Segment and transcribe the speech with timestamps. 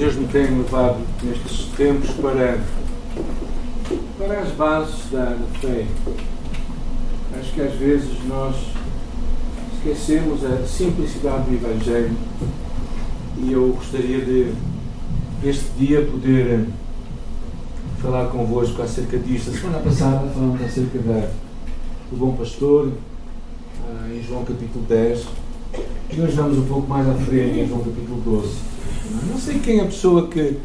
[0.00, 2.58] Deus me tem levado nestes tempos para,
[4.16, 5.84] para as bases da, fé.
[7.38, 8.56] Acho que às vezes nós
[9.74, 12.16] esquecemos a simplicidade do Evangelho
[13.36, 14.54] e eu gostaria de,
[15.44, 16.66] este dia, poder
[18.00, 19.50] falar convosco acerca disto.
[19.50, 21.30] A semana passada falamos acerca da,
[22.10, 22.90] do bom pastor,
[23.86, 25.26] ah, em João capítulo 10,
[26.10, 28.69] e hoje vamos um pouco mais à frente, em João capítulo 12.
[29.10, 30.56] Não sei quem é a pessoa que,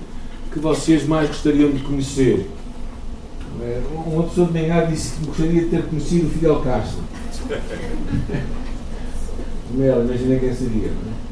[0.51, 2.49] que vocês mais gostariam de conhecer.
[3.61, 7.03] É, uma pessoa de manhã disse que gostaria de ter conhecido o Fidel Castro.
[9.73, 11.25] Mel, imagina quem seria, não é?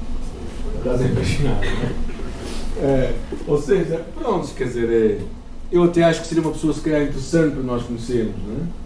[0.78, 2.86] Estás não é?
[2.86, 3.16] é?
[3.48, 5.22] Ou seja, pronto, quer dizer, é,
[5.72, 8.84] eu até acho que seria uma pessoa se calhar interessante para nós conhecermos, não é?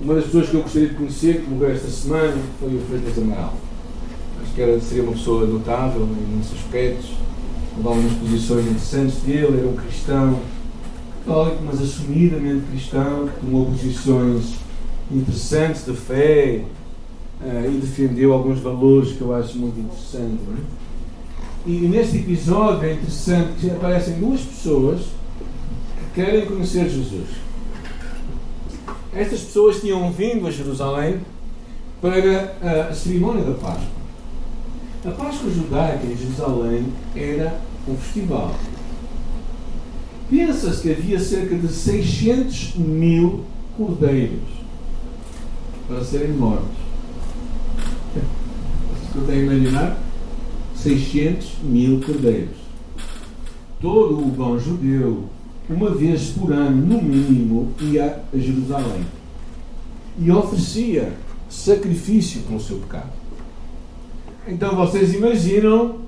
[0.00, 3.18] Uma das pessoas que eu gostaria de conhecer, que morreu esta semana, foi o Freitas
[3.18, 3.54] Amaral.
[4.42, 7.10] Acho que era, seria uma pessoa notável em muitos aspectos,
[7.78, 10.40] levava umas posições interessantes dele, era um cristão
[11.24, 14.54] católico, mas assumidamente cristão, que tomou posições
[15.10, 16.64] interessantes de fé,
[17.40, 20.40] uh, e defendeu alguns valores que eu acho muito interessantes.
[20.48, 20.88] É?
[21.66, 27.28] E neste episódio é interessante que aparecem duas pessoas que querem conhecer Jesus.
[29.14, 31.20] Estas pessoas tinham vindo a Jerusalém
[32.00, 33.98] para a cerimónia da Páscoa.
[35.04, 37.58] A Páscoa judaica em Jerusalém era
[37.90, 38.54] um festival.
[40.30, 43.44] Pensa-se que havia cerca de 600 mil
[43.76, 44.58] cordeiros
[45.86, 46.76] para serem mortos.
[48.12, 49.98] Você consegue imaginar?
[50.76, 52.56] 600 mil cordeiros.
[53.80, 55.24] Todo o bom judeu,
[55.68, 59.04] uma vez por ano, no mínimo, ia a Jerusalém
[60.18, 61.12] e oferecia
[61.48, 63.12] sacrifício pelo seu pecado.
[64.46, 66.00] Então vocês imaginam,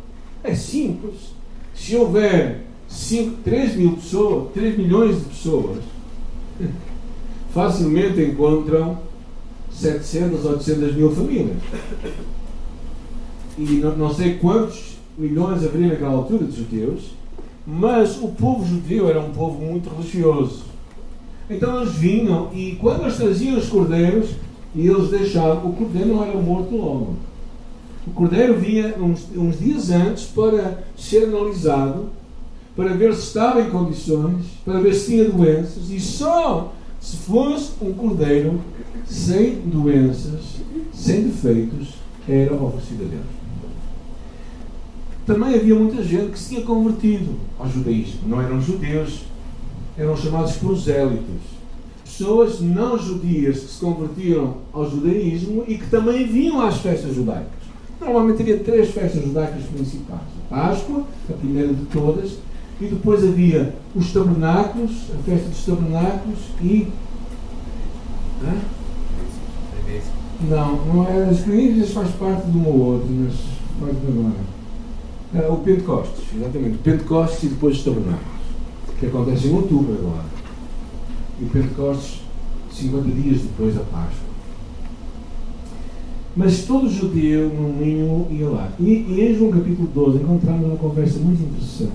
[0.43, 1.40] é simples.
[1.81, 5.79] Se houver 5, 3 mil pessoas, 3 milhões de pessoas,
[7.55, 8.99] facilmente encontram
[9.73, 11.57] 700, 800 mil famílias.
[13.57, 17.13] E não, não sei quantos milhões haveria naquela altura de judeus,
[17.67, 20.65] mas o povo judeu era um povo muito religioso.
[21.49, 24.29] Então eles vinham e quando eles traziam os cordeiros,
[24.75, 27.17] e eles deixavam, o cordeiro não era morto logo.
[28.11, 32.07] O cordeiro vinha uns, uns dias antes para ser analisado,
[32.75, 37.73] para ver se estava em condições, para ver se tinha doenças, e só se fosse
[37.81, 38.61] um cordeiro
[39.07, 40.57] sem doenças,
[40.93, 41.95] sem defeitos,
[42.29, 43.27] era oferecido a Deus.
[45.25, 48.23] Também havia muita gente que se tinha convertido ao judaísmo.
[48.27, 49.21] Não eram judeus,
[49.97, 51.61] eram chamados prosélitos.
[52.05, 57.60] Pessoas não judias que se convertiam ao judaísmo e que também vinham às festas judaicas.
[58.01, 62.39] Normalmente havia três festas judaicas principais: a Páscoa, a primeira de todas,
[62.81, 66.89] e depois havia os tabernáculos, a festa dos tabernáculos e.
[68.43, 68.55] Hã?
[70.49, 71.29] Não, não é.
[71.29, 73.35] As primícias faz parte de um ou outro, mas
[73.79, 74.51] faz agora.
[75.35, 76.77] É, o Pentecostes, exatamente.
[76.77, 78.41] O Pentecostes e depois os tabernáculos,
[78.99, 80.25] que acontece em outubro agora.
[81.39, 82.23] E o Pentecostes,
[82.73, 84.30] 50 dias depois da Páscoa.
[86.41, 88.73] Mas todo judeu, no mínimo, ia lá.
[88.81, 91.93] E, e em João capítulo 12 encontramos uma conversa muito interessante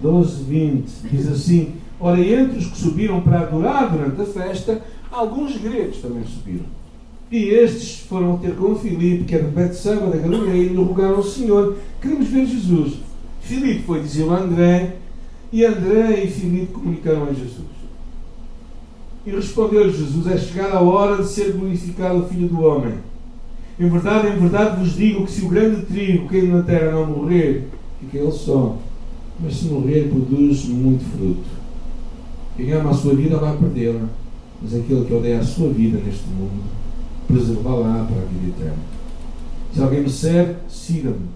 [0.00, 4.80] 12, 20, diz assim: Ora, entre os que subiram para adorar durante a festa,
[5.10, 6.66] alguns gregos também subiram.
[7.32, 11.16] E estes foram ter com Filipe, que era de Betseba da Galileia, e lhe rogaram
[11.16, 12.94] ao Senhor: Queremos ver Jesus.
[13.40, 14.98] Filipe foi dizer a André,
[15.52, 17.79] e André e Filipe comunicaram a Jesus.
[19.26, 22.94] E respondeu-lhe Jesus: É chegada a hora de ser glorificado o Filho do Homem.
[23.78, 27.06] Em verdade, em verdade vos digo que se o grande trigo caído na terra não
[27.06, 27.68] morrer,
[28.00, 28.76] fica ele só
[29.42, 31.48] mas se morrer produz muito fruto.
[32.56, 34.06] Quem ama a sua vida vai perdê-la,
[34.60, 36.62] mas aquele que odeia a sua vida neste mundo,
[37.26, 38.82] preservá-la para a vida eterna.
[39.72, 41.28] Se alguém me serve, siga-me,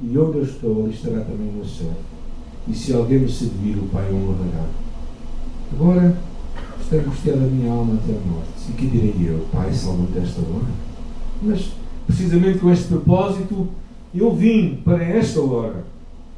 [0.00, 1.96] e onde eu estou, ali estará também o meu servo.
[2.66, 4.66] E se alguém me servir, o Pai o honrará.
[5.72, 6.16] Agora
[6.96, 8.48] angustiada a minha alma até a morte.
[8.68, 9.46] E que direi eu?
[9.52, 10.66] Pai, salva-me desta hora.
[11.42, 11.72] Mas,
[12.06, 13.68] precisamente com este propósito,
[14.14, 15.84] eu vim para esta hora.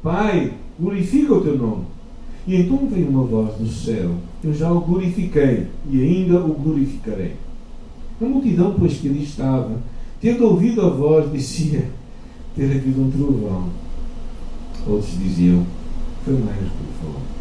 [0.01, 1.85] Pai, glorifica o teu nome.
[2.47, 4.11] E então veio uma voz do céu:
[4.43, 7.33] Eu já o glorifiquei e ainda o glorificarei.
[8.21, 9.77] A multidão, pois que ali estava,
[10.21, 11.89] tendo ouvido a voz, dizia
[12.55, 13.69] ter havido um trovão.
[14.87, 15.65] Outros diziam:
[16.23, 17.34] Foi anjo que falou.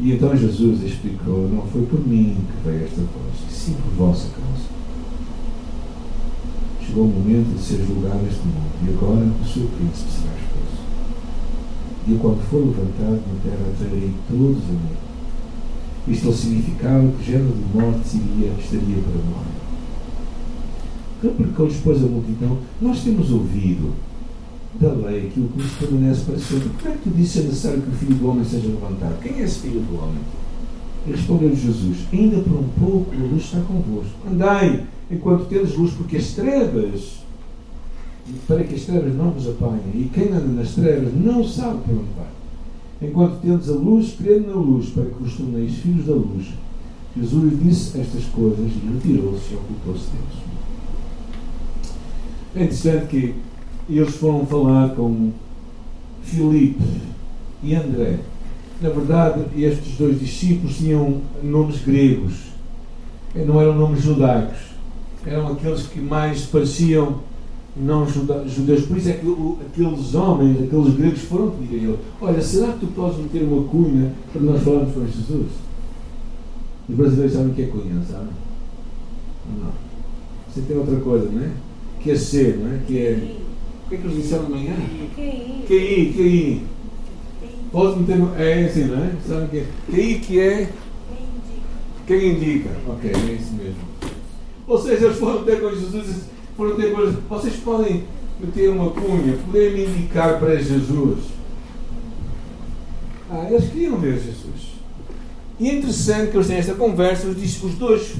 [0.00, 4.28] E então Jesus explicou: Não foi por mim que veio esta voz, sim por vossa
[4.30, 4.70] causa.
[6.80, 10.80] Chegou o momento de ser julgado este mundo, e agora o seu príncipe será exposto.
[12.08, 14.96] E quando for levantado na terra, trarei todos a mim.
[16.08, 19.60] Isto o significado que género de morte seria, estaria para morrer.
[21.22, 23.92] Replicou depois a multidão: Nós temos ouvido
[24.78, 26.68] da lei aquilo que nos permanece para sempre.
[26.68, 29.20] Como é que tu disse é necessário que o Filho do Homem seja levantado?
[29.20, 30.22] Quem é esse Filho do Homem?
[31.06, 34.12] E respondeu Jesus: Ainda por um pouco a luz está convosco.
[34.30, 37.20] Andai enquanto tendes luz, porque as trevas,
[38.46, 41.94] para que as trevas não vos apanhem, e quem anda nas trevas não sabe para
[41.94, 43.08] onde vai.
[43.08, 46.46] Enquanto tendes a luz, crede na luz, para que vos torneis filhos da luz.
[47.16, 50.50] Jesus disse estas coisas e retirou-se e ocultou-se deles.
[52.54, 53.34] É interessante que
[53.98, 55.30] eles foram falar com
[56.22, 56.82] Filipe
[57.62, 58.18] e André.
[58.80, 62.34] Na verdade, estes dois discípulos tinham nomes gregos,
[63.34, 64.58] não eram nomes judaicos,
[65.26, 67.18] eram aqueles que mais pareciam
[67.76, 68.86] não judeus.
[68.86, 69.26] Por isso é que
[69.66, 73.62] aqueles homens, aqueles gregos, foram pedir a ele: Olha, será que tu podes meter uma
[73.68, 75.48] cunha para nós falarmos com Jesus?
[76.88, 78.32] Os brasileiros sabem o que é cunha, sabem?
[79.58, 79.70] Não.
[80.48, 81.50] Você tem outra coisa, não é?
[82.00, 82.80] Que é ser, não é?
[82.86, 83.36] Que é.
[83.90, 84.76] O que é que eles disseram amanhã?
[85.16, 85.64] QI.
[85.66, 86.62] QI, QI.
[87.72, 88.18] Pode meter.
[88.38, 89.12] É assim, não é?
[89.26, 89.66] Sabe que é?
[89.90, 90.70] QI que é.
[92.06, 92.70] Quem indica.
[92.86, 93.90] Ok, é isso mesmo.
[94.68, 96.24] Ou seja, eles foram ter com Jesus
[96.56, 97.16] foram ter coisas.
[97.28, 98.04] Vocês podem
[98.38, 101.18] meter uma cunha, podem me indicar para Jesus.
[103.28, 104.70] Ah, eles queriam ver Jesus.
[105.58, 108.14] E é interessante que eles têm esta conversa, os, os dois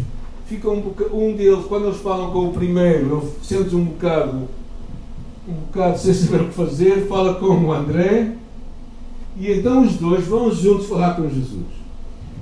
[0.46, 4.48] ficam um, um deles, quando eles falam com o primeiro, sente um bocado
[5.50, 8.32] um bocado sem saber o que fazer, fala com o André,
[9.36, 11.66] e então os dois vão juntos falar com Jesus.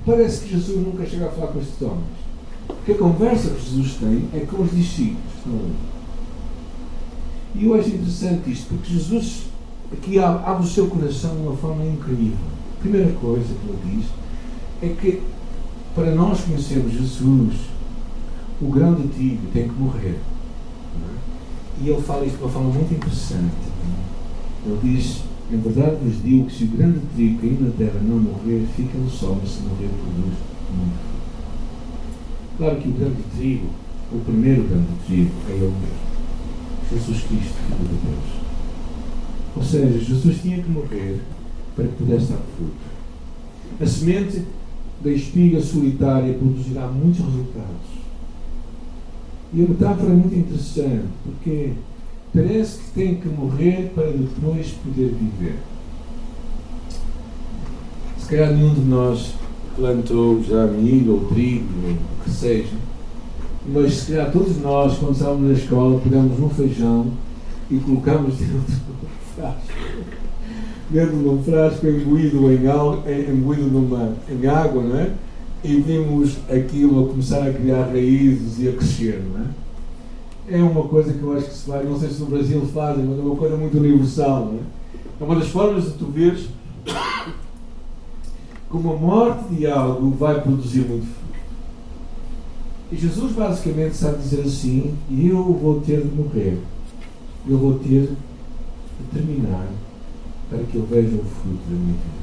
[0.05, 2.19] Parece que Jesus nunca chega a falar com estes homens.
[2.67, 5.19] Porque a conversa que Jesus tem é com os discípulos.
[7.55, 9.43] E eu acho interessante isto, porque Jesus
[9.91, 12.37] aqui abre o seu coração de uma forma incrível.
[12.77, 14.05] A primeira coisa que ele diz
[14.81, 15.21] é que
[15.95, 17.55] para nós conhecermos Jesus,
[18.61, 20.15] o grande antigo tem que morrer.
[20.15, 21.28] É?
[21.81, 23.55] E ele fala isto de uma forma muito interessante.
[24.65, 28.19] Ele diz: Em verdade vos digo que se o grande trigo cair na terra não
[28.19, 30.37] morrer, fica no sol, mas se morrer, produz
[30.75, 31.09] muito
[32.57, 33.67] Claro que o grande trigo,
[34.11, 36.09] o primeiro grande trigo, é ele mesmo.
[36.91, 38.39] Jesus Cristo, Filho de Deus.
[39.55, 41.21] Ou seja, Jesus tinha que morrer
[41.75, 42.73] para que pudesse dar fruto.
[43.79, 44.43] A semente
[45.01, 47.98] da espiga solitária produzirá muitos resultados.
[49.51, 51.71] E a metáfora é muito interessante, porque
[52.33, 55.55] parece que tem que morrer para depois poder viver.
[58.17, 59.33] Se calhar nenhum de nós
[59.75, 62.75] plantou já milho ou trigo, ou o que seja,
[63.67, 67.07] mas se calhar todos nós, quando estávamos na escola, pegamos um feijão
[67.71, 69.61] e colocámos dentro de um frasco.
[70.89, 75.11] Dentro de um frasco imbuído em, imbuído numa, em água, não é?
[75.63, 79.47] E vimos aquilo a começar a criar raízes e a crescer, não é?
[80.57, 83.03] É uma coisa que eu acho que se faz, não sei se no Brasil fazem,
[83.03, 84.61] mas é uma coisa muito universal, não é?
[85.21, 86.47] É uma das formas de tu veres
[88.69, 91.19] como a morte de algo vai produzir muito fruto.
[92.91, 96.57] E Jesus basicamente a dizer assim: eu vou ter de morrer,
[97.47, 99.67] eu vou ter de terminar
[100.49, 102.18] para que eu veja o fruto da minha vida.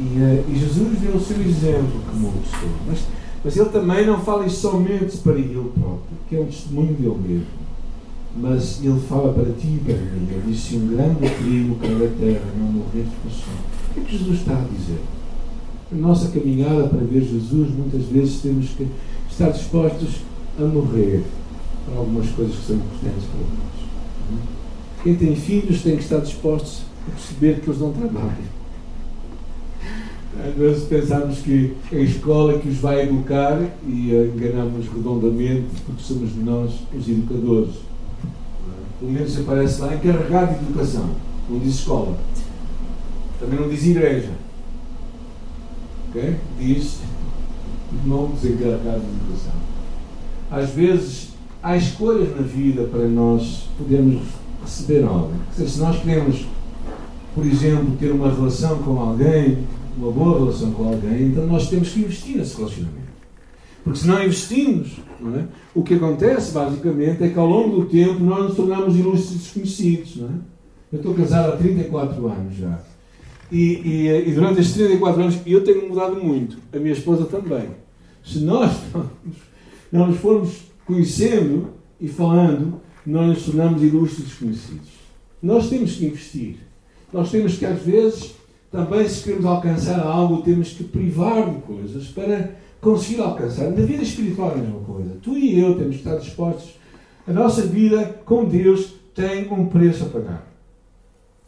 [0.00, 3.00] E, uh, e Jesus deu o seu exemplo como pessoa, mas,
[3.44, 7.16] mas ele também não fala isso somente para ele próprio, que é um testemunho dele
[7.28, 7.60] mesmo.
[8.34, 10.28] Mas ele fala para ti e para mim.
[10.30, 13.52] Ele disse: se um grande trigo cair da terra não morrer de passou.
[13.90, 15.00] O que é que Jesus está a dizer?
[15.92, 18.86] A nossa caminhada para ver Jesus, muitas vezes temos que
[19.28, 20.20] estar dispostos
[20.58, 21.24] a morrer
[21.84, 24.42] para algumas coisas que são importantes para nós.
[25.02, 28.59] Quem tem filhos tem que estar dispostos a perceber que eles não trabalham.
[30.38, 36.02] Às vezes pensamos que é a escola que os vai educar e enganamos redondamente porque
[36.02, 37.74] somos nós os educadores.
[39.00, 41.10] Pelo menos aparece lá encarregado de educação,
[41.48, 42.16] não diz escola.
[43.40, 44.30] Também não diz igreja.
[46.10, 46.36] Okay?
[46.58, 47.00] Diz
[48.04, 49.52] não desencarregado de educação.
[50.50, 51.30] Às vezes
[51.62, 54.22] há escolhas na vida para nós podermos
[54.62, 55.32] receber algo.
[55.56, 56.46] Se nós queremos,
[57.34, 59.58] por exemplo, ter uma relação com alguém,
[59.96, 63.10] uma boa relação com alguém, então nós temos que investir nesse relacionamento.
[63.82, 65.44] Porque se não investimos, não é?
[65.74, 70.16] o que acontece basicamente é que ao longo do tempo nós nos tornamos ilustres desconhecidos.
[70.16, 70.32] Não é?
[70.92, 72.78] Eu estou casado há 34 anos já.
[73.50, 77.70] E, e, e, durante estes 34 anos eu tenho mudado muito, a minha esposa também.
[78.24, 78.70] Se nós
[79.90, 81.70] não nos formos conhecendo
[82.00, 84.88] e falando, nós nos tornamos ilustres desconhecidos.
[85.42, 86.56] Nós temos que investir.
[87.12, 88.34] Nós temos que, às vezes,
[88.70, 93.70] também, se queremos alcançar algo, temos que privar de coisas para conseguir alcançar.
[93.70, 95.16] Na vida espiritual é a mesma coisa.
[95.20, 96.78] Tu e eu temos que estar dispostos.
[97.26, 100.46] A nossa vida com Deus tem um preço a pagar.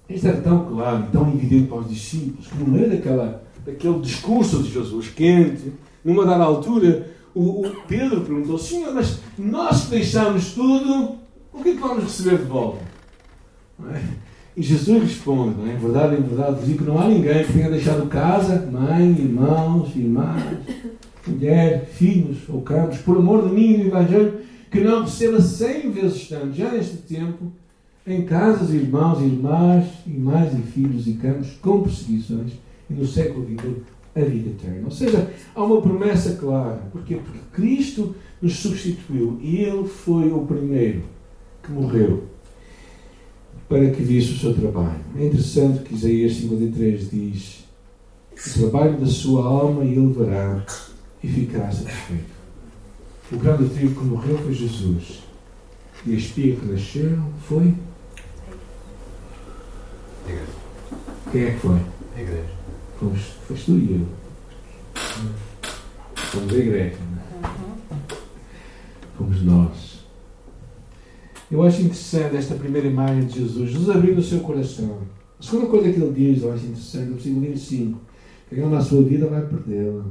[0.08, 4.62] Isto era tão claro, tão evidente para os discípulos, que no meio daquela, daquele discurso
[4.62, 5.72] de Jesus quente,
[6.04, 11.16] numa dada altura, o, o Pedro perguntou: Senhor, mas nós que deixamos tudo,
[11.52, 12.82] o que é que vamos receber de volta?
[13.90, 14.31] É?
[14.56, 15.75] E Jesus responde: é?
[15.75, 19.94] Em verdade, em verdade, digo que não há ninguém que tenha deixado casa, mãe, irmãos,
[19.97, 20.42] irmãs,
[21.26, 24.40] mulher, filhos ou campos, por amor de mim e do Evangelho,
[24.71, 27.50] que não receba cem vezes tanto, já neste tempo,
[28.06, 32.52] em casas, irmãos, irmãs, irmãs e filhos e campos, com perseguições,
[32.90, 34.82] e no século vindouro a vida eterna.
[34.85, 36.82] Ou seja, há uma promessa clara.
[36.92, 37.16] Porquê?
[37.16, 41.02] Porque Cristo nos substituiu e Ele foi o primeiro
[41.62, 42.25] que morreu
[43.72, 45.00] para que visse o seu trabalho.
[45.16, 47.64] É interessante que Isaías 53 diz:
[48.36, 50.62] O trabalho da sua alma ele verá
[51.24, 52.32] e ficará satisfeito.
[53.32, 55.22] O grande trigo que morreu foi Jesus.
[56.04, 57.74] E a espiga que nasceu foi.
[61.30, 61.78] Quem é que foi?
[62.14, 62.50] A igreja.
[63.00, 64.06] Fomos, foste tu e eu.
[66.14, 66.98] Fomos a igreja.
[67.10, 68.16] Não é?
[69.16, 69.91] Fomos nós.
[71.52, 73.71] Eu acho interessante esta primeira imagem de Jesus.
[73.73, 75.00] Jesus abrindo o seu coração.
[75.38, 78.00] A segunda coisa que ele diz, eu acho interessante, no versículo 25.
[78.49, 80.06] Quem ama a sua vida vai perdê-la.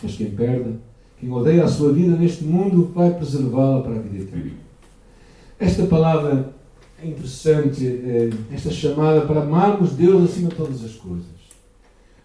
[0.00, 0.76] Mas quem perde,
[1.18, 4.52] quem odeia a sua vida neste mundo, vai preservá-la para a vida eterna.
[5.58, 6.54] Esta palavra
[7.02, 11.26] é interessante, é, esta chamada para amarmos Deus acima de todas as coisas.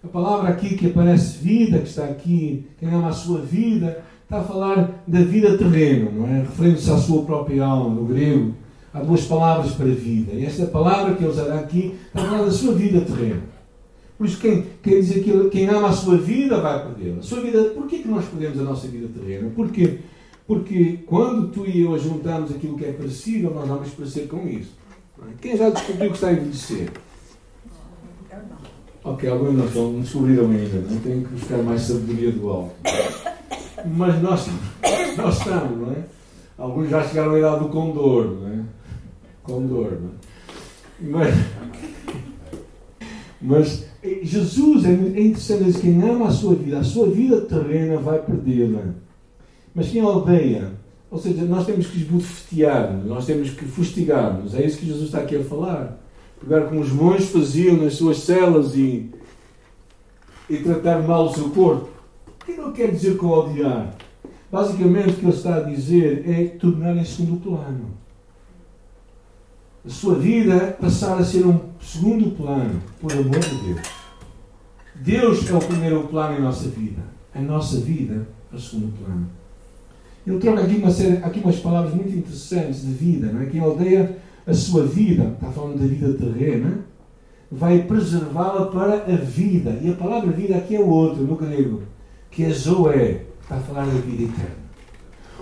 [0.04, 4.04] A palavra aqui que aparece vida, que está aqui, quem ama a sua vida,
[4.34, 6.40] está a falar da vida terrena, não é?
[6.42, 8.56] Referindo-se à sua própria alma, no grego.
[8.92, 10.34] Há duas palavras para vida.
[10.34, 13.42] E esta palavra que ele usará aqui está a falar da sua vida terrena.
[14.18, 17.22] Por isso, quem, quem diz aquilo, quem ama a sua vida vai perdê-la.
[17.22, 19.52] Sua vida, porquê que nós perdemos a nossa vida terrena?
[19.56, 20.00] Porquê?
[20.48, 24.72] Porque quando tu e eu juntamos aquilo que é parecido, nós vamos parecer com isso.
[25.20, 25.34] É?
[25.42, 26.90] Quem já descobriu que está a envelhecer?
[29.04, 32.74] Ok, alguns não, estão, descobriram ainda, não tenho que buscar mais sabedoria do alto.
[33.86, 34.48] Mas nós,
[35.18, 36.04] nós estamos, não é?
[36.58, 38.60] Alguns já chegaram à idade do condor, não é?
[39.44, 40.24] Condor, não é?
[41.02, 41.36] Mas,
[43.42, 43.86] mas
[44.22, 48.84] Jesus é, interessante dizer quem ama a sua vida, a sua vida terrena vai perdê-la.
[49.74, 50.72] Mas quem odeia,
[51.10, 54.54] ou seja, nós temos que esbofetear, nós temos que fustigar-nos.
[54.56, 56.00] É isso que Jesus está aqui a falar.
[56.40, 59.10] Pegar como os monges faziam nas suas celas e,
[60.50, 61.93] e tratar mal o seu corpo.
[62.44, 63.96] O que ele quer dizer com odiar?
[64.52, 67.86] Basicamente, o que ele está a dizer é tornar em segundo plano.
[69.86, 73.82] A sua vida passar a ser um segundo plano, por amor de Deus.
[74.96, 77.02] Deus é o primeiro plano em nossa vida.
[77.34, 79.30] A nossa vida é o segundo plano.
[80.28, 83.32] Ele troca aqui, uma série, aqui umas palavras muito interessantes de vida.
[83.32, 83.46] Não é?
[83.46, 86.80] Quem odeia a sua vida, está falando da vida terrena,
[87.50, 89.80] vai preservá-la para a vida.
[89.82, 91.84] E a palavra vida aqui é outra, no grego,
[92.34, 94.64] que é Zoé, está a falar da vida eterna.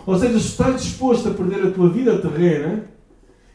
[0.05, 2.83] Ou seja, se estás disposto a perder a tua vida terrena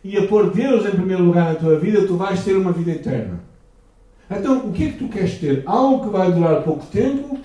[0.02, 2.92] e a pôr Deus em primeiro lugar na tua vida, tu vais ter uma vida
[2.92, 3.40] eterna.
[4.30, 5.62] Então, o que é que tu queres ter?
[5.66, 7.38] Algo que vai durar pouco tempo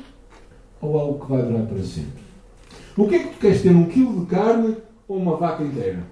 [0.80, 2.22] ou algo que vai durar para sempre?
[2.98, 3.76] O que é que tu queres ter?
[3.76, 6.04] Um quilo de carne ou uma vaca inteira?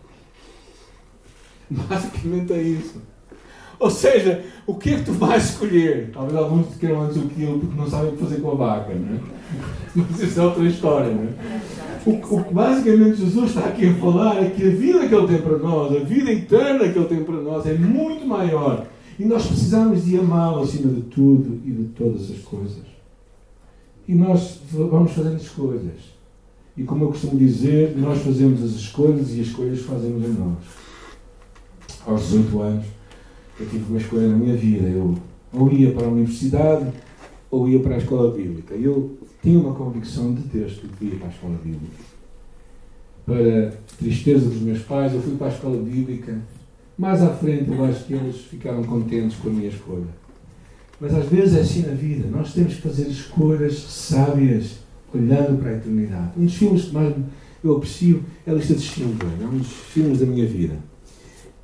[1.70, 3.00] Basicamente é isso.
[3.80, 6.10] Ou seja, o que é que tu vais escolher?
[6.12, 8.94] Talvez alguns queiram antes o quilo porque não sabem o que fazer com a vaca,
[8.94, 9.20] não é?
[9.96, 11.60] Mas isso é outra história, não é?
[12.04, 15.26] O, o que basicamente Jesus está aqui a falar é que a vida que Ele
[15.26, 18.86] tem para nós, a vida eterna que Ele tem para nós, é muito maior.
[19.18, 22.84] E nós precisamos de amá-lo acima de tudo e de todas as coisas.
[24.06, 26.20] E nós vamos fazendo escolhas.
[26.76, 30.58] E como eu costumo dizer, nós fazemos as escolhas e as escolhas fazemos em nós.
[32.06, 32.86] Aos 18 anos,
[33.60, 34.88] eu tive uma escolha na minha vida.
[34.88, 35.16] Eu
[35.52, 36.90] ou ia para a universidade
[37.50, 38.74] ou ia para a escola bíblica.
[38.74, 42.10] Eu tinha uma convicção de que devia ir para a escola bíblica.
[43.26, 46.38] Para tristeza dos meus pais, eu fui para a escola bíblica.
[46.96, 50.20] Mais à frente, eu acho que eles ficaram contentes com a minha escolha.
[51.00, 52.28] Mas às vezes é assim na vida.
[52.28, 54.80] Nós temos que fazer escolhas sábias,
[55.12, 56.32] olhando para a eternidade.
[56.36, 57.14] Um dos filmes que mais
[57.64, 59.32] eu aprecio é a lista de Schindler.
[59.40, 60.76] É um dos filmes da minha vida.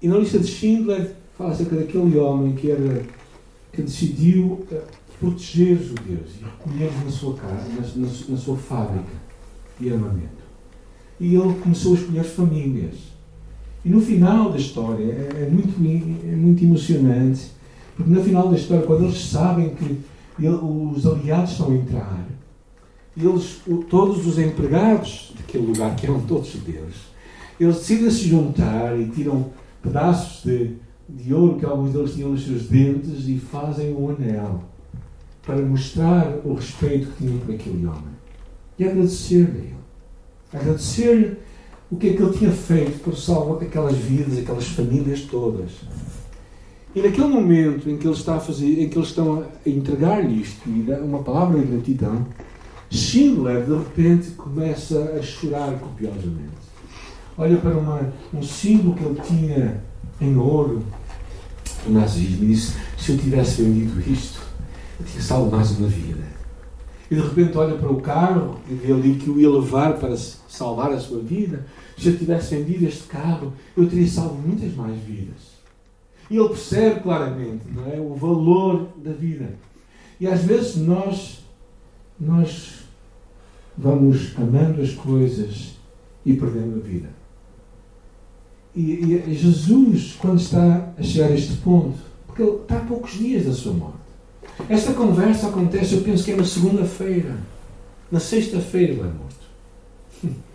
[0.01, 3.05] E na lista de Schindler fala acerca daquele homem que era
[3.73, 4.83] que decidiu eh,
[5.21, 9.13] proteger os judeus e recolhê-los na sua casa, na, na, na sua fábrica
[9.79, 10.47] de armamento.
[11.21, 12.95] E ele começou a escolher famílias.
[13.85, 15.77] E no final da história é, é muito,
[16.27, 17.53] é muito emocionante,
[17.95, 19.85] porque no final da história, quando eles sabem que
[20.39, 22.27] ele, os aliados estão a entrar,
[23.17, 26.95] eles, todos os empregados daquele lugar, que eram todos judeus,
[27.59, 29.51] eles decidem se juntar e tiram
[29.83, 30.75] pedaços de,
[31.09, 34.63] de ouro que alguns deles tinham nos seus dentes e fazem um anel
[35.43, 38.17] para mostrar o respeito que tinham por aquele homem.
[38.79, 39.75] E agradecer-lhe a ele.
[40.53, 41.37] Agradecer-lhe
[41.91, 45.71] o que é que ele tinha feito por salvar aquelas vidas, aquelas famílias todas.
[46.95, 50.41] E naquele momento em que ele está a fazer, em que eles estão a entregar-lhe
[50.41, 50.69] isto
[51.05, 52.27] uma palavra de gratidão,
[52.91, 56.67] Schindler de repente começa a chorar copiosamente.
[57.37, 59.83] Olha para uma, um símbolo que ele tinha
[60.21, 60.83] em ouro
[61.85, 64.41] do nazismo disse: se eu tivesse vendido isto,
[64.99, 66.25] eu tinha salvo mais uma vida.
[67.11, 70.17] E de repente olha para o carro e vê ali que o ia levar para
[70.17, 71.67] salvar a sua vida.
[71.97, 75.57] Se eu tivesse vendido este carro, eu teria salvo muitas mais vidas.
[76.29, 79.55] E ele percebe claramente não é, o valor da vida.
[80.19, 81.45] E às vezes nós,
[82.19, 82.81] nós
[83.79, 85.77] vamos amando as coisas
[86.25, 87.16] e perdendo a vida.
[88.77, 93.13] E, e Jesus, quando está a chegar a este ponto, porque ele está a poucos
[93.13, 93.97] dias da sua morte.
[94.69, 97.39] Esta conversa acontece, eu penso que é na segunda-feira.
[98.13, 100.37] Na sexta-feira ele é morto.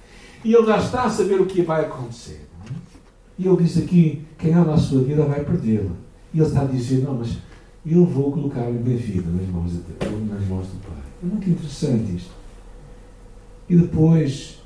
[0.43, 2.47] E ele já está a saber o que vai acontecer.
[2.65, 2.73] É?
[3.37, 5.91] E ele diz aqui: quem ama a sua vida vai perdê-la.
[6.33, 7.37] E ele está a dizer: não, mas
[7.85, 10.97] eu vou colocar a minha vida nas mãos, de Deus, nas mãos do Pai.
[11.21, 12.31] É muito interessante isto.
[13.69, 14.60] E depois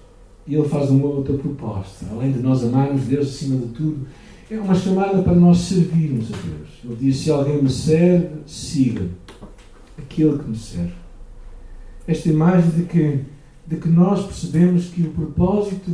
[0.54, 2.06] ele faz uma outra proposta.
[2.12, 4.08] Além de nós amarmos Deus acima de tudo,
[4.50, 6.70] é uma chamada para nós servirmos a Deus.
[6.84, 9.10] Ele diz: se alguém me serve, siga
[9.98, 10.94] aquele que me serve.
[12.08, 13.20] Esta imagem de que,
[13.66, 15.92] de que nós percebemos que o propósito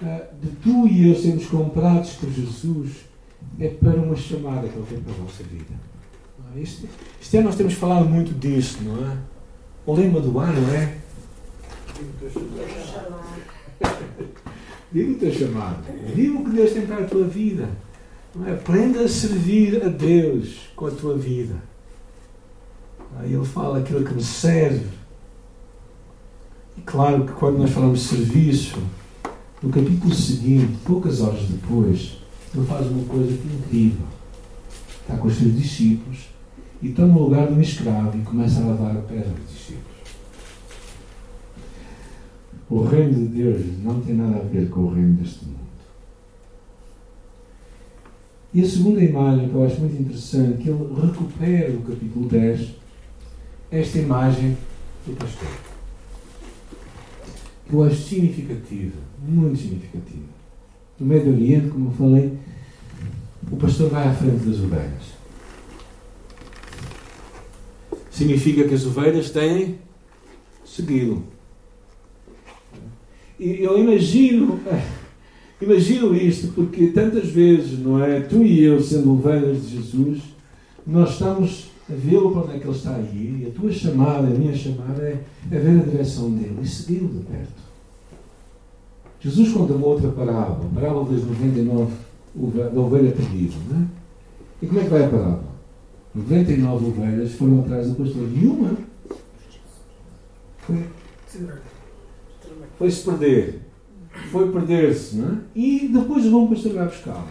[0.00, 2.90] uh, de tu e eu sermos comprados por Jesus
[3.58, 5.90] é para uma chamada que Ele tem para a nossa vida.
[6.56, 6.88] Este,
[7.20, 9.16] este ano nós temos falado muito disso, não é?
[9.86, 10.98] O lema do ano é.
[14.92, 15.84] Diga o teu chamado.
[16.14, 17.68] Diga o que Deus tem para a tua vida.
[18.46, 18.52] É?
[18.52, 21.54] Aprenda a servir a Deus com a tua vida.
[23.18, 24.86] Aí ele fala aquilo que me serve.
[26.76, 28.78] E claro que quando nós falamos serviço,
[29.62, 32.18] no capítulo seguinte, poucas horas depois,
[32.54, 34.06] ele faz uma coisa incrível.
[35.02, 36.28] Está com os seus discípulos
[36.80, 39.89] e toma o lugar de um escravo e começa a lavar a pés dos discípulos.
[42.70, 45.58] O reino de Deus não tem nada a ver com o reino deste mundo.
[48.54, 52.74] E a segunda imagem que eu acho muito interessante, que ele recupera do capítulo 10,
[53.72, 54.56] esta imagem
[55.04, 55.48] do pastor.
[57.68, 60.28] Que eu acho significativa, muito significativa.
[60.98, 62.38] No Médio Oriente, como eu falei,
[63.50, 65.20] o pastor vai à frente das ovelhas.
[68.10, 69.78] Significa que as ovelhas têm
[70.64, 71.39] segui-lo.
[73.40, 74.60] E eu imagino,
[75.62, 78.20] imagino isto, porque tantas vezes, não é?
[78.20, 80.20] Tu e eu, sendo ovelhas de Jesus,
[80.86, 83.72] nós estamos a vê-lo para onde é que ele está a ir, e a tua
[83.72, 87.70] chamada, a minha chamada é, é ver a direção dele e segui-lo de perto.
[89.20, 91.92] Jesus conta uma outra parábola, a parábola das 99
[92.74, 93.84] da ovelha perdida, não é?
[94.62, 95.50] E como é que vai a parábola?
[96.14, 98.76] 99 ovelhas foram atrás do pastor e uma
[100.58, 100.84] foi
[102.80, 103.60] foi se perder.
[104.32, 105.38] Foi perder-se, não é?
[105.54, 107.28] E depois o bom pastor vai buscá-lo.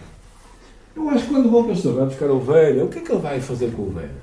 [0.94, 3.10] Eu acho que quando o bom pastor vai buscar a ovelha, o que é que
[3.10, 4.14] ele vai fazer com a ovelha?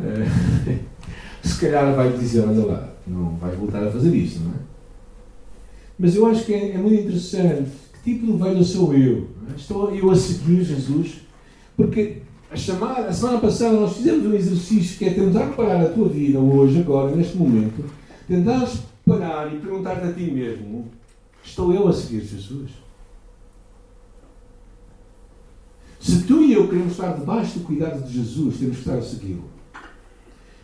[0.00, 0.78] É,
[1.46, 4.58] se calhar vai dizer, olha lá, não vais voltar a fazer isto, não é?
[5.96, 9.28] Mas eu acho que é, é muito interessante que tipo de ovelha sou eu?
[9.52, 9.56] É?
[9.56, 11.20] Estou eu a seguir Jesus?
[11.76, 15.88] Porque a chamada, a semana passada nós fizemos um exercício que é tentar parar a
[15.88, 17.84] tua vida hoje, agora, neste momento,
[18.26, 20.86] tentares parar e perguntar-te a ti mesmo:
[21.42, 22.70] estou eu a seguir Jesus?
[26.00, 29.02] Se tu e eu queremos estar debaixo do cuidado de Jesus, temos que estar a
[29.02, 29.44] segui-lo.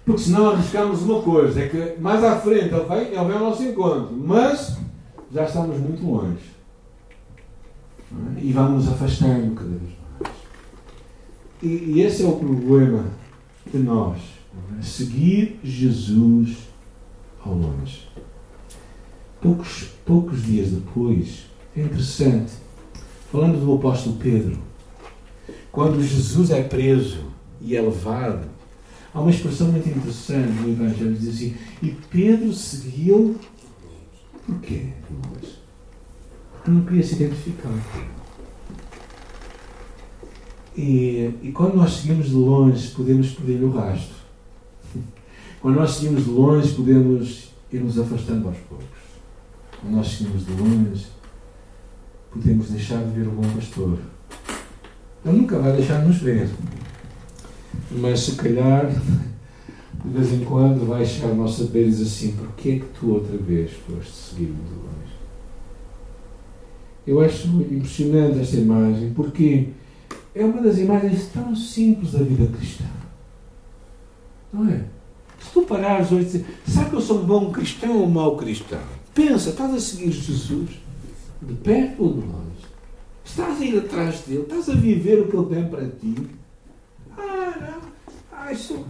[0.05, 3.41] Porque senão arriscamos uma coisa, é que mais à frente ele vem, ele vem ao
[3.41, 4.77] nosso encontro, mas
[5.33, 6.55] já estamos muito longe.
[8.13, 8.41] É?
[8.41, 10.04] E vamos afastando cada vez mais.
[11.65, 13.07] E, e esse é o problema
[13.73, 14.21] de nós.
[14.83, 16.59] Seguir Jesus
[17.43, 18.07] ao longe.
[19.41, 22.53] Poucos, poucos dias depois, é interessante,
[23.33, 24.59] falando do apóstolo Pedro,
[25.73, 27.25] quando Jesus é preso
[27.61, 28.47] e é levado,
[29.13, 33.37] há uma expressão muito interessante no Evangelho, diz assim, e Pedro seguiu,
[34.47, 34.89] porquê?
[36.67, 37.73] Eu não queria se identificar.
[40.77, 44.17] E, e quando nós seguimos de longe, podemos perder o rastro.
[45.61, 48.87] Quando nós seguimos de longe, podemos ir nos afastando aos poucos.
[49.81, 51.07] Quando nós seguimos de longe,
[52.31, 53.99] podemos deixar de ver o bom pastor.
[55.25, 56.51] Ele nunca vai deixar de nos ver.
[57.91, 62.33] Mas se calhar, de vez em quando, vai chegar ao nosso saber e dizer assim:
[62.33, 65.15] porquê é que tu outra vez foste seguir-me de longe?
[67.07, 69.69] Eu acho impressionante esta imagem, porque
[70.35, 72.85] é uma das imagens tão simples da vida cristã.
[74.53, 74.85] Não é?
[75.41, 78.11] Se tu parares hoje e dizer, sabe que eu sou um bom cristão ou um
[78.11, 78.81] mau cristão?
[79.15, 80.71] Pensa, estás a seguir Jesus
[81.41, 82.65] de perto ou de longe?
[83.25, 84.43] Estás a ir atrás dele?
[84.43, 86.15] Estás a viver o que ele tem para ti?
[87.17, 87.81] Ah, não.
[88.33, 88.85] Ah, isso.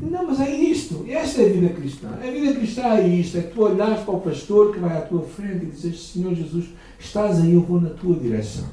[0.00, 1.04] Não, mas é isto.
[1.08, 2.08] Esta é a vida cristã.
[2.08, 3.38] A vida cristã é isto.
[3.38, 6.66] É tu olhares para o pastor que vai à tua frente e dizes, Senhor Jesus,
[6.98, 8.66] estás aí, eu vou na tua direção.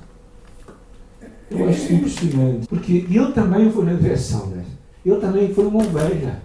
[1.50, 2.68] Eu acho impressionante.
[2.68, 4.66] Porque ele também foi na direção dele.
[5.06, 6.42] Ele também foi uma ovelha.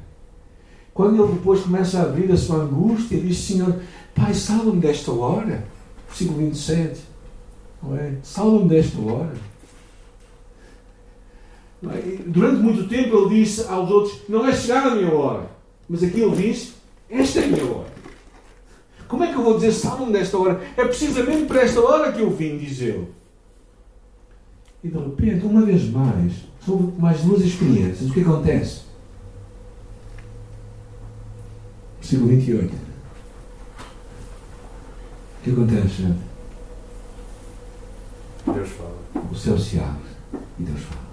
[0.92, 3.76] Quando ele depois começa a abrir a sua angústia, diz: Senhor,
[4.14, 5.64] Pai, salva-me desta hora.
[6.08, 7.00] Versículo 27.
[7.82, 8.14] Não é?
[8.22, 9.34] Salva-me desta hora.
[11.84, 12.18] É?
[12.26, 15.48] Durante muito tempo ele disse aos outros: Não é chegada a minha hora.
[15.88, 16.74] Mas aqui ele diz:
[17.08, 17.98] Esta é a minha hora.
[19.06, 20.60] Como é que eu vou dizer salva-me desta hora?
[20.76, 23.06] É precisamente para esta hora que eu vim, diz ele.
[24.82, 26.32] E de repente, uma vez mais,
[26.64, 28.82] sobre mais duas experiências, o que acontece?
[32.00, 32.74] Versículo 28.
[35.38, 36.18] O que acontece, gente?
[38.46, 38.98] Deus fala.
[39.30, 40.08] O céu se abre
[40.58, 41.08] e Deus fala.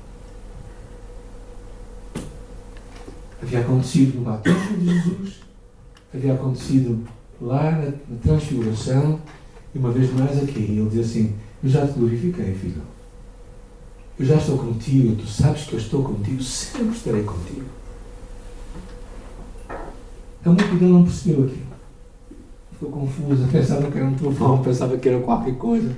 [3.41, 5.41] Havia acontecido no batismo de Jesus,
[6.13, 7.08] havia acontecido
[7.41, 9.19] lá na transfiguração,
[9.73, 12.94] e uma vez mais aqui, ele diz assim: Eu já te glorifiquei, filho.
[14.17, 17.65] Eu já estou contigo, tu sabes que eu estou contigo, sempre estarei contigo.
[20.45, 21.65] A multidão não percebeu aquilo.
[22.71, 25.95] Ficou confusa, pensava que era um trovão, pensava que era qualquer coisa.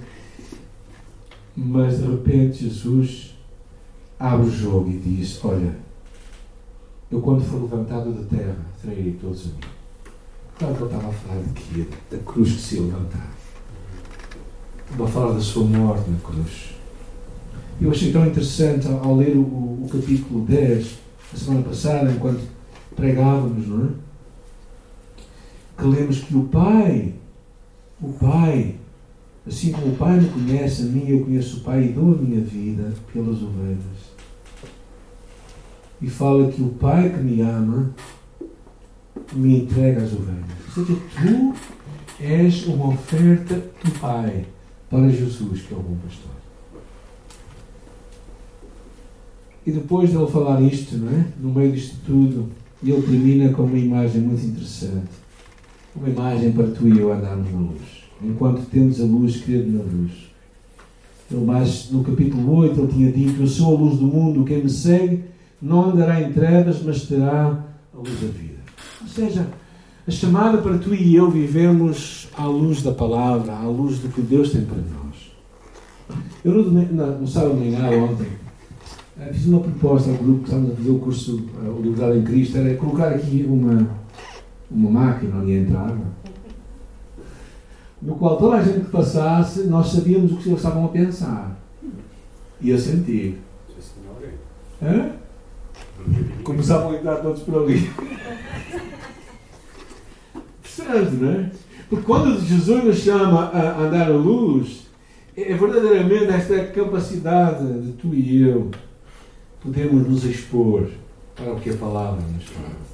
[1.56, 3.36] Mas de repente Jesus
[4.20, 5.76] abre o jogo e diz: Olha,
[7.12, 9.78] eu quando for levantado da terra, trarei todos a mim.
[10.58, 11.88] Claro que ele estava a falar de quê?
[12.10, 13.32] Da cruz que se levantar.
[14.86, 16.77] Estava a falar da sua morte na cruz.
[17.80, 20.98] Eu achei tão interessante ao, ler o, o, capítulo 10,
[21.32, 22.42] a semana passada, enquanto
[22.96, 23.90] pregávamos, não é?
[25.78, 27.14] Que lemos que o Pai,
[28.02, 28.76] o Pai,
[29.46, 32.18] assim como o Pai me conhece a mim, eu conheço o Pai e dou a
[32.18, 34.18] minha vida pelas ovelhas.
[36.02, 37.94] E fala que o Pai que me ama
[39.34, 40.78] me entrega as ovelhas.
[40.78, 41.54] Ou seja, tu
[42.20, 44.48] és uma oferta do Pai
[44.90, 46.37] para Jesus, que é o bom pastor.
[49.68, 51.26] E depois de ele falar isto, não é?
[51.42, 52.48] no meio disto tudo,
[52.82, 55.10] ele termina com uma imagem muito interessante.
[55.94, 57.82] Uma imagem para tu e eu andarmos na luz.
[58.24, 60.12] Enquanto temos a luz, crede na luz.
[61.30, 64.64] Ele mais, no capítulo 8, ele tinha dito: Eu sou a luz do mundo, quem
[64.64, 65.26] me segue
[65.62, 67.62] não andará em trevas, mas terá
[67.94, 68.60] a luz da vida.
[69.02, 69.48] Ou seja,
[70.08, 74.22] a chamada para tu e eu vivemos à luz da palavra, à luz do que
[74.22, 76.18] Deus tem para nós.
[76.46, 78.47] Eu no, no sábado de manhã, ontem,
[79.34, 82.24] fiz uma proposta ao grupo que estamos a fazer o curso eh, O Liberdade em
[82.24, 83.90] Cristo, era colocar aqui uma,
[84.70, 85.98] uma máquina onde ia entrar,
[88.02, 91.60] no qual toda a gente que passasse, nós sabíamos o que eles estavam a pensar
[92.62, 93.40] e a sentir.
[94.82, 95.14] Hã?
[96.44, 97.90] Começavam a entrar todos por ali.
[100.62, 101.50] Percebe, não é?
[101.90, 104.86] Porque quando Jesus nos chama a andar à luz,
[105.36, 108.70] é verdadeiramente esta capacidade de tu e eu
[109.62, 110.90] podemos nos expor
[111.36, 112.88] para o que a palavra nos fala.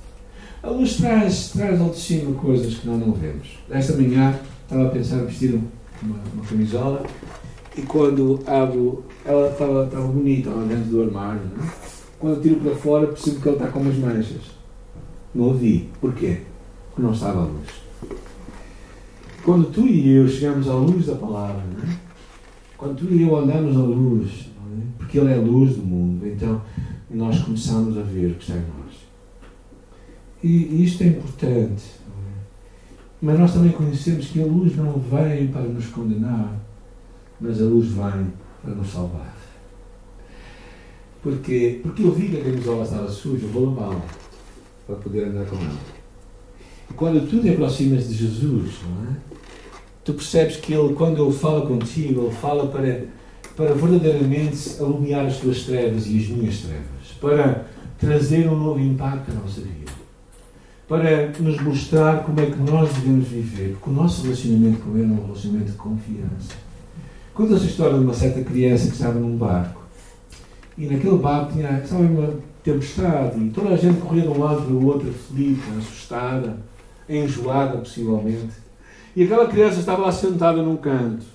[0.62, 3.60] A luz traz, traz ao de cima coisas que nós não vemos.
[3.70, 5.56] Esta manhã estava a pensar em vestir
[6.02, 7.06] uma, uma camisola
[7.78, 11.42] e quando abro, ela estava, estava bonita lá dentro do armário.
[11.56, 11.70] Não é?
[12.20, 14.42] Quando tiro para fora, percebo que ela está com umas manchas.
[15.36, 15.90] Não a vi.
[16.00, 16.42] Porquê?
[16.90, 17.68] Porque não estava à luz.
[19.44, 21.96] Quando tu e eu chegamos à luz da palavra, é?
[22.78, 24.48] quando tu e eu andamos à luz,
[24.98, 26.26] porque Ele é a luz do mundo.
[27.34, 28.94] Nós começamos a ver o que está em nós.
[30.44, 31.84] E isto é importante.
[31.84, 32.40] É?
[33.20, 36.54] Mas nós também conhecemos que a luz não vem para nos condenar,
[37.42, 39.36] mas a luz vem para nos salvar.
[41.24, 44.02] Porque, porque eu vi que a camisola estava suja, eu vou lavá-la
[44.86, 45.80] para poder andar com ela.
[46.92, 48.76] E quando tu te aproximas de Jesus,
[49.10, 49.16] é?
[50.04, 53.06] tu percebes que Ele, quando Ele fala contigo, Ele fala para,
[53.56, 57.64] para verdadeiramente alumiar as tuas trevas e as minhas trevas, para
[57.98, 59.94] trazer um novo impacto na nossa vida,
[60.90, 65.06] para nos mostrar como é que nós devemos viver, porque o nosso relacionamento com Ele
[65.06, 66.54] é um relacionamento de confiança.
[67.34, 69.82] Conta-se a história de uma certa criança que estava num barco
[70.78, 74.64] e naquele barco tinha, estava uma tempestade e toda a gente corria de um lado
[74.64, 76.58] para o outro, aflita, assustada,
[77.08, 78.52] enjoada possivelmente.
[79.16, 81.33] E aquela criança estava lá sentada num canto.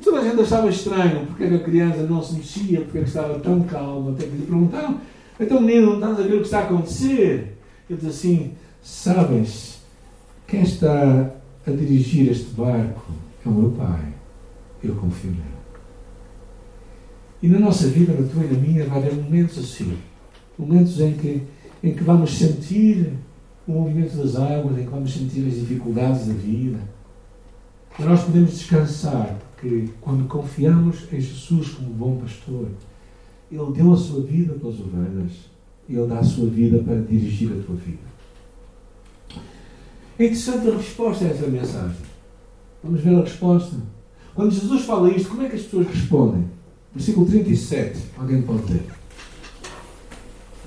[0.00, 3.02] E toda a gente achava estranho porque é a criança não se mexia, porque é
[3.02, 4.12] estava tão calma.
[4.12, 4.98] Até que lhe perguntaram:
[5.38, 7.58] então, menino, não estás a ver o que está a acontecer?
[7.88, 9.82] Ele diz assim: Sabes,
[10.46, 11.30] quem está
[11.66, 13.12] a dirigir este barco
[13.44, 14.14] é o meu pai.
[14.82, 15.44] Eu confio nele.
[17.42, 19.98] E na nossa vida, na tua e na minha, vai haver momentos assim.
[20.58, 21.42] Momentos em que,
[21.84, 23.18] em que vamos sentir
[23.68, 26.78] o movimento das águas, em que vamos sentir as dificuldades da vida.
[27.98, 32.68] Mas nós podemos descansar, porque quando confiamos em Jesus como bom pastor,
[33.52, 35.32] Ele deu a sua vida pelas ovelhas,
[35.86, 38.10] Ele dá a sua vida para dirigir a tua vida.
[40.18, 41.96] É interessante a resposta a essa mensagem.
[42.82, 43.76] Vamos ver a resposta.
[44.34, 46.46] Quando Jesus fala isto, como é que as pessoas respondem?
[46.94, 48.00] Versículo 37.
[48.16, 48.84] Alguém pode ler.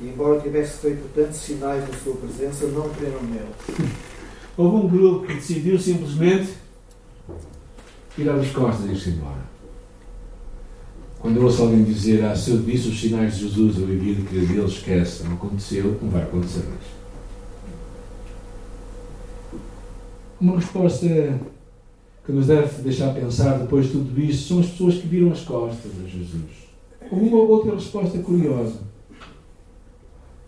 [0.02, 3.92] E embora tivesse feito tantos sinais na sua presença, não creram nele.
[4.56, 6.62] Houve um grupo que decidiu simplesmente
[8.17, 9.43] virar as costas e ir-se embora.
[11.19, 14.15] Quando eu ouço alguém dizer, ah, se eu visse os sinais de Jesus, eu vivia
[14.15, 16.82] de que ele esquece, não aconteceu, não vai acontecer mais.
[20.39, 21.08] Uma resposta
[22.26, 25.41] que nos deve deixar pensar depois de tudo isto são as pessoas que viram as
[25.41, 26.52] costas a Jesus.
[27.10, 28.82] Uma outra resposta curiosa.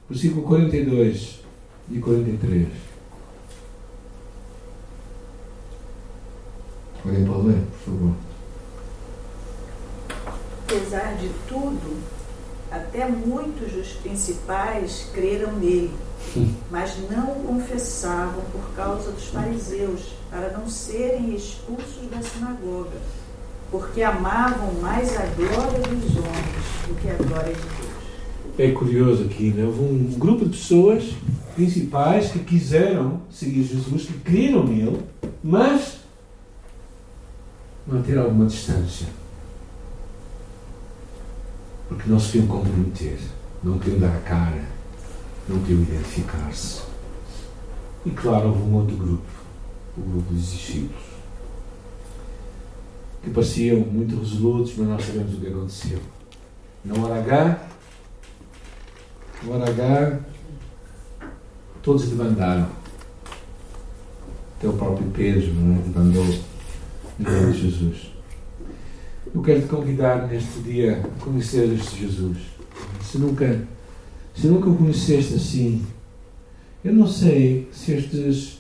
[0.10, 1.40] Versículo 42
[1.90, 2.68] e 43.
[7.06, 8.14] Alguém pode ler, por favor.
[10.68, 11.98] Apesar de tudo,
[12.72, 15.92] até muitos dos principais creram nele,
[16.72, 22.98] mas não o confessavam por causa dos fariseus, para não serem expulsos da sinagoga,
[23.70, 27.96] porque amavam mais a glória dos homens do que a glória de Deus.
[28.58, 29.64] É curioso aqui, né?
[29.64, 31.14] houve um grupo de pessoas
[31.54, 35.02] principais que quiseram seguir Jesus, que creram nele,
[35.44, 36.05] mas
[37.88, 39.08] manter alguma distância.
[41.88, 43.20] Porque não se queriam comprometer,
[43.64, 44.66] não queriam dar a cara,
[45.48, 46.82] não queriam identificar-se.
[48.06, 49.24] E claro, houve um outro grupo,
[49.98, 51.04] o grupo dos discípulos,
[53.24, 56.00] que pareciam muito resolutos, mas nós sabemos o que aconteceu.
[56.84, 57.68] Na hora H,
[59.44, 60.20] na hora H,
[61.82, 62.68] todos debandaram.
[64.58, 66.55] Até o próprio Pedro não é?
[67.18, 68.16] Debandou no de Jesus.
[69.34, 72.38] Eu quero te convidar neste dia a conhecer este Jesus.
[73.04, 73.68] Se nunca,
[74.36, 75.86] se nunca o conheceste assim,
[76.84, 78.60] eu não sei se estes,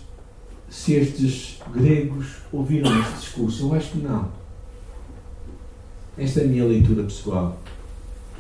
[0.69, 3.65] se estes gregos ouviram este discurso.
[3.65, 4.31] Eu acho que não.
[6.17, 7.61] Esta é a minha leitura pessoal.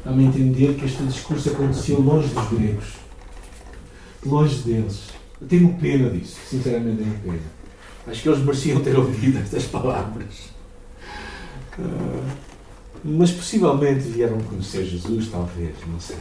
[0.03, 2.93] Dá-me a entender que este discurso aconteceu longe dos gregos.
[4.25, 5.09] Longe deles.
[5.41, 6.37] Eu tenho pena disso.
[6.49, 7.54] Sinceramente tenho pena.
[8.07, 10.49] Acho que eles mereciam ter ouvido estas palavras.
[11.77, 12.23] Uh,
[13.03, 16.17] mas possivelmente vieram conhecer Jesus, talvez, não sei.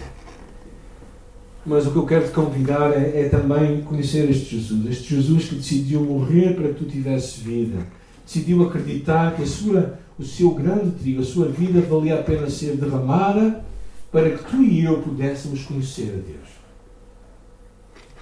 [1.64, 4.86] Mas o que eu quero te convidar é, é, também conhecer este Jesus.
[4.86, 7.78] Este Jesus que decidiu morrer para que tu tivesses vida.
[8.26, 12.76] Decidiu acreditar que sua, o seu grande trigo, a sua vida valia a pena ser
[12.76, 13.64] derramada
[14.12, 16.63] para que tu e eu pudéssemos conhecer a Deus.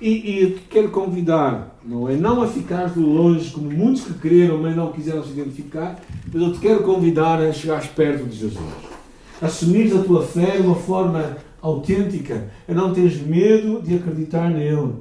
[0.02, 2.16] E, e quero convidar, não é?
[2.16, 5.96] Não a ficar de longe, como muitos que quereram, mas não quiseram se identificar,
[6.32, 8.64] mas eu te quero convidar a chegar perto de Jesus.
[9.40, 14.94] Assumir a tua fé de uma forma autêntica, a não teres medo de acreditar nele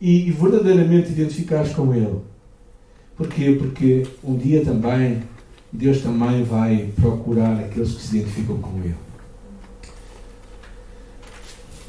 [0.00, 2.20] e, e verdadeiramente identificares com ele.
[3.14, 3.56] Porquê?
[3.60, 5.22] Porque um dia também
[5.76, 8.96] Deus também vai procurar aqueles que se identificam com ele.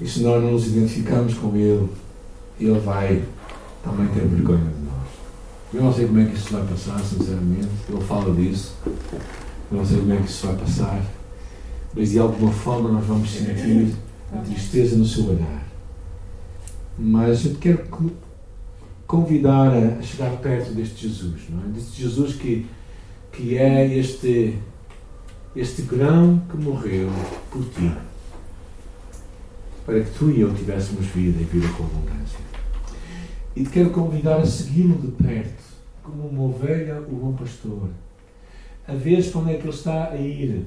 [0.01, 1.87] E se nós não nos identificamos com ele,
[2.59, 3.23] ele vai
[3.83, 5.07] também ter vergonha de nós.
[5.73, 7.69] Eu não sei como é que isso vai passar, sinceramente.
[7.89, 8.75] Ele fala disso.
[8.85, 11.01] Eu não sei como é que isso vai passar.
[11.95, 13.93] Mas de alguma forma nós vamos sentir
[14.33, 15.65] a tristeza no seu olhar.
[16.97, 17.87] Mas eu te quero
[19.05, 21.67] convidar a chegar perto deste Jesus, não é?
[21.69, 22.65] Deste Jesus que,
[23.31, 24.57] que é este,
[25.55, 27.09] este grão que morreu
[27.51, 27.91] por ti.
[29.85, 32.46] Para que tu e eu tivéssemos vida e vida com abundância.
[33.57, 35.63] E te quero convidar a segui-lo de perto,
[36.03, 37.89] como uma ovelha o bom pastor,
[38.87, 40.65] a ver para onde é que ele está a ir,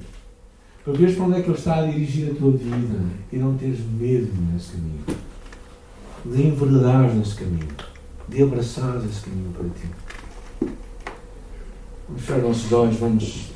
[0.83, 2.99] para ver para onde é que ele está a dirigir a tua vida
[3.31, 5.05] e não teres medo nesse caminho,
[6.25, 7.69] de enverdar nesse caminho,
[8.27, 10.75] de abraçar esse caminho para ti.
[12.09, 13.51] Vamos fechar nossos olhos, vamos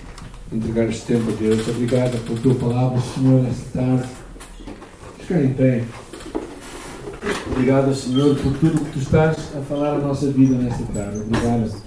[0.49, 1.67] entregar este tempo a Deus.
[1.67, 4.09] Obrigado pela tua palavra, Senhor, nesta tarde.
[5.19, 5.83] Ficar em pé.
[7.51, 11.19] Obrigado, Senhor, por tudo tu estás a falar a nossa vida nesta tarde.
[11.19, 11.81] Obrigado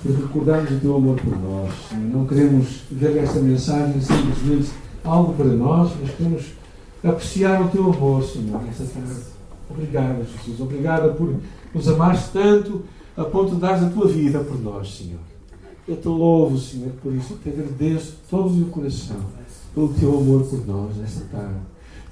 [0.00, 1.72] por recordarmos o teu amor por nós.
[2.12, 4.70] Não queremos ver esta mensagem simplesmente
[5.02, 6.44] algo para nós, mas queremos
[7.02, 9.22] apreciar o teu amor, Senhor, nesta tarde.
[9.68, 10.60] Obrigado, Jesus.
[10.60, 11.34] Obrigado por
[11.74, 12.82] nos amares tanto
[13.16, 15.18] a ponto de dar a tua vida por nós, Senhor.
[15.88, 17.40] Eu te louvo, Senhor, por isso.
[17.42, 19.16] Te agradeço todo o meu coração
[19.74, 21.56] pelo teu amor por nós nesta tarde.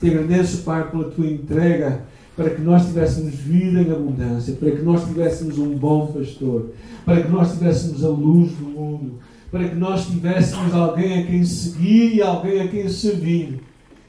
[0.01, 2.03] Te agradeço, Pai, pela tua entrega
[2.37, 6.71] para que nós tivéssemos vida em abundância, para que nós tivéssemos um bom pastor,
[7.05, 9.14] para que nós tivéssemos a luz do mundo,
[9.51, 13.61] para que nós tivéssemos alguém a quem seguir e alguém a quem servir.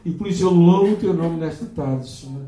[0.05, 2.41] E por isso eu louvo o teu nome nesta tarde, Senhor.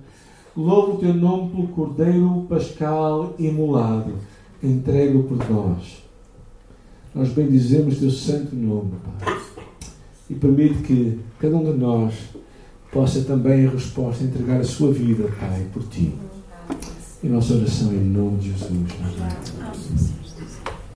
[0.56, 4.14] Louvo o teu nome pelo Cordeiro Pascal imolado,
[4.62, 6.04] entregue por nós.
[7.14, 9.38] Nós bendizemos teu santo nome, Pai.
[10.30, 12.14] E permite que cada um de nós
[12.94, 16.14] possa também, em resposta, entregar a sua vida, Pai, por ti.
[17.24, 18.70] E nossa oração em nome de Jesus.
[18.70, 20.23] Amém.